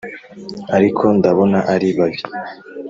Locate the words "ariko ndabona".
0.75-1.59